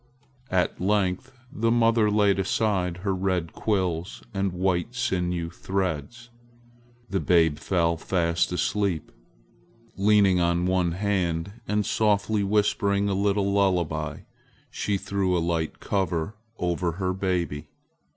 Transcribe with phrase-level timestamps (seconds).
[0.49, 6.31] At length the mother laid aside her red quills and white sinew threads.
[7.11, 9.11] The babe fell fast asleep.
[9.95, 14.21] Leaning on one hand and softly whispering a little lullaby,
[14.71, 17.67] she threw a light cover over her baby.